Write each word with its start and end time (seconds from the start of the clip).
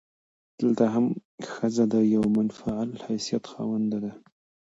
دلته 0.59 0.83
هم 0.93 1.05
ښځه 1.53 1.83
د 1.93 1.95
يوه 2.13 2.29
منفعل 2.37 2.89
حيثيت 3.03 3.43
خاونده 3.51 3.97
ده. 4.03 4.13